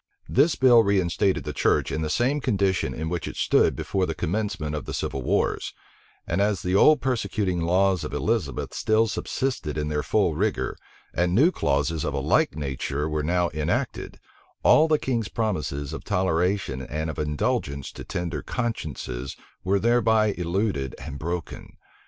[0.27, 4.15] This bill reinstated the church in the same condition in which it stood before the
[4.15, 5.73] commencement of the civil wars;
[6.25, 10.75] and as the old persecuting laws of Elizabeth still subsisted in their full rigor,
[11.13, 14.17] and new clauses of a like nature were now enacted,
[14.63, 20.95] all the king's promises of toleration and of indulgence to tender consciences were thereby eluded
[20.97, 21.77] and broken.